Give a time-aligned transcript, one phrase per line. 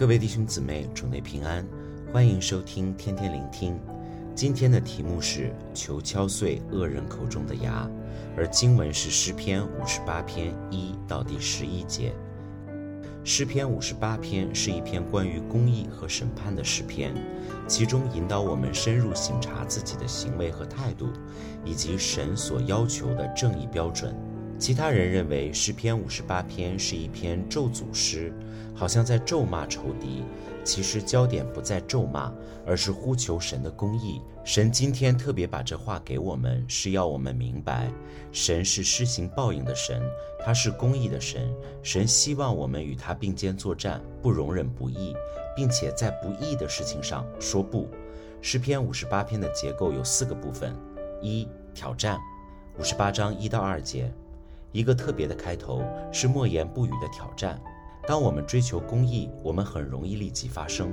[0.00, 1.62] 各位弟兄姊妹，主内平安，
[2.10, 3.78] 欢迎收听天天聆听。
[4.34, 7.86] 今天的题目是求敲碎恶人口中的牙，
[8.34, 12.14] 而经文是诗篇五十八篇一到第十一节。
[13.24, 17.14] 诗篇五十八篇是一篇关于公义和审判的诗篇，
[17.68, 21.08] 其中引导我们深入省察自己的行为和态度，
[21.62, 24.16] 以及神所要求的正义标准。
[24.60, 28.30] 其他人认为诗篇五十八篇是一篇咒诅诗，
[28.74, 30.22] 好像在咒骂仇敌。
[30.62, 32.30] 其实焦点不在咒骂，
[32.66, 34.20] 而是呼求神的公义。
[34.44, 37.90] 神今天特别把这话给我们，是要我们明白，
[38.30, 40.02] 神是施行报应的神，
[40.44, 41.50] 他是公义的神。
[41.82, 45.16] 神希望我们与他并肩作战，不容忍不义，
[45.56, 47.88] 并且在不义的事情上说不。
[48.42, 50.76] 诗篇五十八篇的结构有四个部分：
[51.22, 52.18] 一、挑战，
[52.78, 54.12] 五十八章一到二节。
[54.72, 57.60] 一个特别的开头是默言不语的挑战。
[58.06, 60.92] 当我们追求公义，我们很容易立即发声。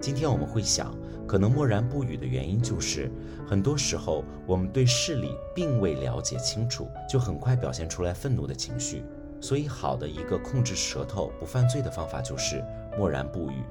[0.00, 0.94] 今天我们会想，
[1.26, 3.10] 可能默然不语的原因就是，
[3.46, 9.02] 很多时候我们对事理并未了解清楚，就很快表现出来愤怒的情绪。
[9.40, 12.62] 所以，好的一个控制舌头不犯罪的方法就是
[12.96, 13.62] 默然不语。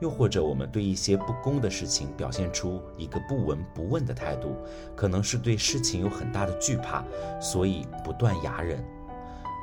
[0.00, 4.56] 又或者，我们对一些不公的事情表现出一个不闻不问的态度，
[4.96, 7.04] 可能是对事情有很大的惧怕，
[7.38, 8.82] 所以不断哑忍。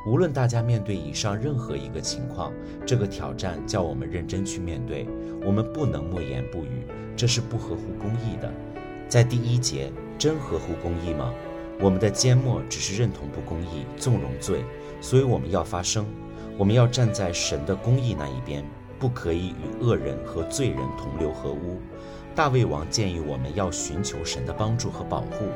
[0.08, 2.54] 无论大家面对以上任何一个情况，
[2.86, 5.06] 这个挑战叫我们认真去面对。
[5.46, 8.50] 我们不能默言不语，这是不合乎公义的。
[9.10, 11.34] 在第一节，真合乎公义吗？
[11.82, 14.64] 我们的缄默只是认同不公义，纵容罪，
[15.02, 16.06] 所以我们要发声，
[16.58, 18.64] 我们要站在神的公义那一边，
[18.98, 21.82] 不可以与恶人和罪人同流合污。
[22.34, 25.48] 大卫王建议我们要寻求神的帮助和保护，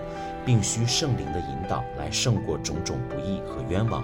[0.46, 4.04] 并需圣灵的引导来胜过种种不义和冤枉。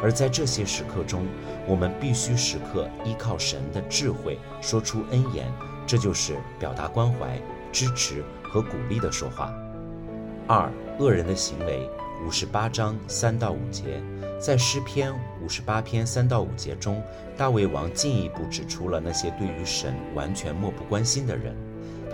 [0.00, 1.26] 而在这些时刻中，
[1.66, 5.46] 我们必须时刻依靠神的智慧，说出恩言，
[5.86, 7.40] 这就是表达关怀、
[7.72, 9.52] 支持和鼓励的说话。
[10.46, 11.88] 二、恶人的行为，
[12.26, 14.02] 五十八章三到五节，
[14.40, 15.12] 在诗篇
[15.42, 17.02] 五十八篇三到五节中，
[17.36, 21.54] 大卫王进一步指出了那些对于神完全漠不关心的人，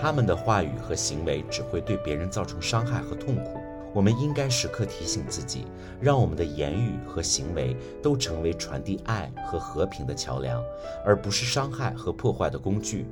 [0.00, 3.60] 他们的话语和行为只会对别人造成伤害和痛苦。
[3.94, 5.66] 我们应该时刻提醒自己，
[6.00, 10.60] 让我们的言语和行为都成为传递爱和和平的桥梁，
[11.06, 13.06] 而不是伤害和破坏的工具。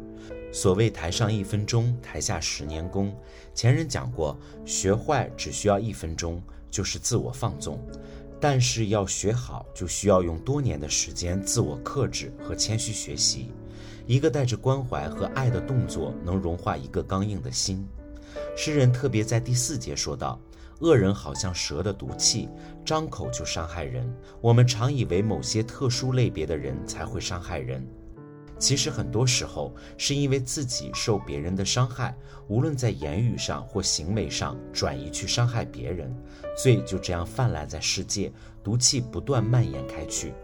[0.53, 3.15] 所谓“台上一分钟，台下十年功”，
[3.55, 7.79] 前人讲过，学坏只需要一分钟，就是自我放纵；
[8.41, 13.53] 但是要学好，就需要用多年的时间自我克制和谦虚学习。
[14.05, 17.87] 一个带着关怀和爱的动作，能融化一个刚硬的心。
[18.57, 20.41] 诗人特别在第四节说道。
[20.83, 22.49] 恶人好像蛇的毒气，
[22.85, 24.13] 张口就伤害人。
[24.41, 27.87] 我们常以为某些特殊类别的人才会伤害人，
[28.59, 32.17] 其实很多时候是因为自己受别人的伤害，
[32.49, 36.13] 无论在言语上或行为上转移去伤害别人，
[36.57, 40.35] 罪就这样泛滥在世界，毒气不断蔓延开去。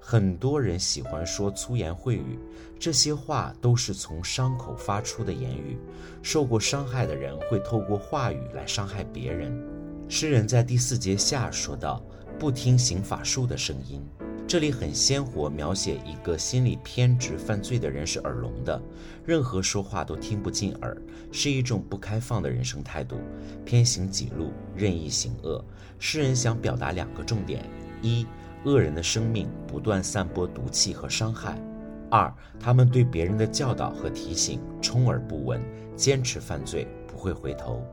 [0.00, 2.38] 很多人喜欢说粗言秽语，
[2.78, 5.78] 这些话都是从伤口发出的言语。
[6.22, 9.75] 受过伤害的人会透过话语来伤害别人。
[10.08, 12.00] 诗人在第四节下说道
[12.38, 14.00] ：“不听行法术的声音。”
[14.46, 18.80] 这里很鲜活描写一个心理偏执犯罪的人是耳聋的，
[19.24, 20.96] 任何说话都听不进耳，
[21.32, 23.16] 是一种不开放的人生态度，
[23.64, 25.64] 偏行己路，任意行恶。
[25.98, 27.68] 诗人想表达两个重点：
[28.00, 28.24] 一，
[28.64, 31.56] 恶人的生命不断散播毒气和伤害；
[32.08, 35.60] 二，他们对别人的教导和提醒充耳不闻，
[35.96, 37.84] 坚持犯罪，不会回头。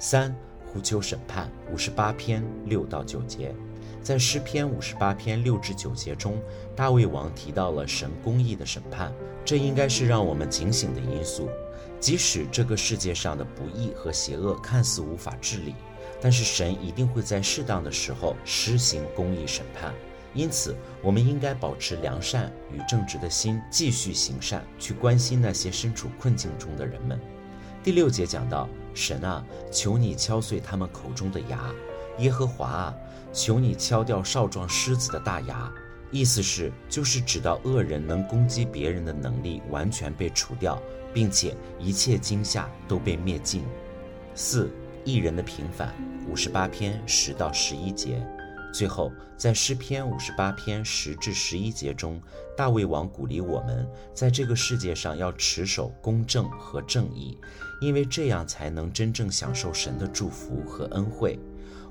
[0.00, 0.34] 三。
[0.66, 3.54] 呼求审判，五十八篇六到九节，
[4.02, 6.40] 在诗篇五十八篇六至九节中，
[6.74, 9.12] 大卫王提到了神公义的审判，
[9.44, 11.48] 这应该是让我们警醒的因素。
[11.98, 15.74] 即使这个世界上的不义和邪恶看似无法治理，
[16.20, 19.94] 但是神一定会在适当的时候施行公义审判。
[20.34, 27.18] 因此，我们应该保持良善与正直的心，继续行善，去关心那些身处困境中的人们。
[27.86, 28.68] 第六节讲到。
[28.94, 31.58] 神啊，求你敲碎他们口中的牙；
[32.18, 32.94] 耶和华啊，
[33.32, 35.72] 求你敲掉少壮狮子的大牙。
[36.10, 40.82] 意思是，就是指到恶人能攻击别人的能力完全被除掉，
[41.14, 43.62] 并且一切惊吓都被灭尽。
[44.34, 44.68] 四、
[45.04, 45.94] 一人的平反，
[46.28, 48.26] 五十八篇十到十一节。
[48.76, 52.20] 最后，在诗篇五十八篇十至十一节中，
[52.54, 57.38] 大卫王鼓励我们，在这个世界上要持守公正和正义，
[57.80, 61.38] 因为这样才能真正享受神的祝福和恩惠。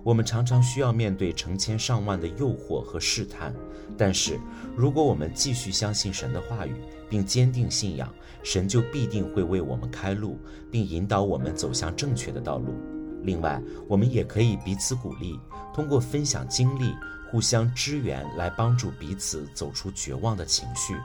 [0.04, 3.52] 我们常常需要面对成千上万的诱惑和试探，
[3.98, 4.40] 但是
[4.78, 6.76] 如果我们继续相信神的话语，
[7.10, 10.38] 并坚定信仰，神就必定会为我们开路，
[10.70, 12.76] 并引导我们走向正确的道路。
[13.25, 15.39] 另外，我们也可以彼此鼓励，
[15.74, 16.95] 通过分享经历、
[17.30, 20.95] 互相支援来帮助彼此走出绝望的情绪。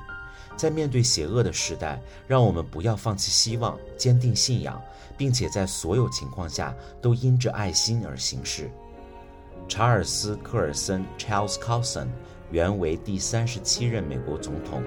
[0.56, 4.78] 在面对邪恶的时代，让我们不要放弃希望，坚定信仰，
[5.16, 8.70] 并且在所有情况下都因着爱心而行事。
[9.66, 12.08] 查尔斯·科尔森 （Charles Colson）
[12.50, 14.82] 原为第三十七任美国总统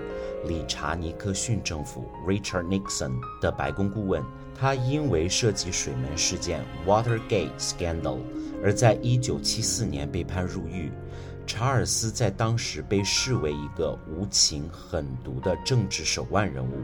[0.46, 4.22] 理查·尼克逊政府 （Richard Nixon） 的白宫顾问。
[4.56, 8.20] 他因为涉及水门事件 （Watergate Scandal）
[8.64, 10.92] 而在一九七四年被判入狱。
[11.46, 16.78] 查尔斯在当时被视为一个无情狠毒的政治手腕人物，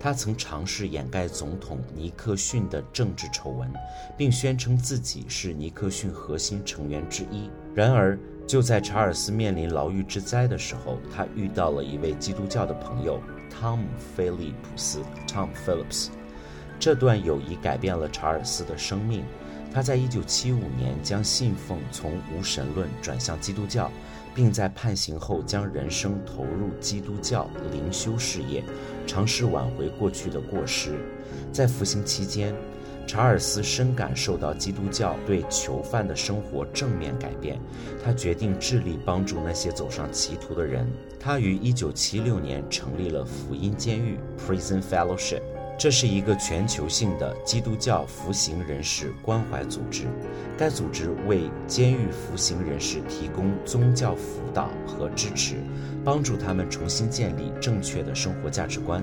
[0.00, 3.72] 他曾尝试掩盖总统尼克逊的政治丑闻，
[4.18, 7.48] 并宣称自己是尼克逊核心成员之一。
[7.72, 8.18] 然而，
[8.48, 13.84] 就在查尔斯面临牢狱之灾的时候，他遇到了一位基督教的朋友汤姆·
[14.16, 16.08] 菲利普斯 （Tom Phillips）。
[16.80, 19.22] 这段友谊改变了查尔斯的生命。
[19.72, 23.88] 他在1975年将信奉从无神论转向基督教，
[24.34, 28.64] 并在判刑后将人生投入基督教灵修事业，
[29.06, 30.98] 尝试挽回过去的过失。
[31.52, 32.52] 在服刑期间，
[33.06, 37.60] 查尔斯深感受到基督教对囚犯的生活正面改变，
[38.04, 40.84] 他决定致力帮助那些走上歧途的人。
[41.20, 45.42] 他于1976年成立了福音监狱 （Prison Fellowship）。
[45.80, 50.04] 这是一个全球性的基督教服刑人士关怀组织，
[50.58, 55.54] 该组织为监狱服刑人士提供宗教辅导和支持，
[56.04, 59.02] 帮助他们重新建立正确的生活价值观，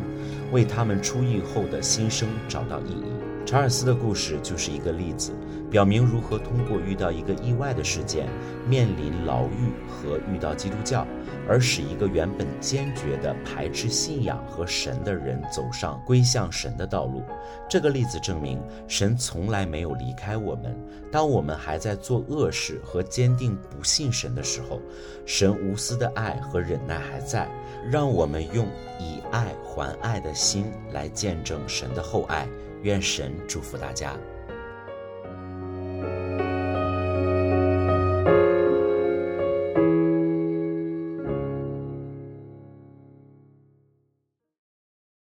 [0.51, 3.12] 为他们出狱后的新生找到意义。
[3.47, 5.31] 查尔斯的故事就是一个例子，
[5.71, 8.27] 表明如何通过遇到一个意外的事件，
[8.67, 11.07] 面临牢狱和遇到基督教，
[11.47, 17.23] 而使一个原本坚决的排斥信仰和神的人走上归向神的道路。
[17.69, 20.77] 这个例子证明，神从来没有离开我们。
[21.09, 24.81] 当我们还在做恶事和坚定不信神的时候，
[25.25, 27.49] 神无私的爱和忍耐还在。
[27.89, 28.67] 让我们用
[28.99, 32.45] 以爱还爱的心来见证神的厚爱。
[32.83, 34.18] 愿神祝福大家。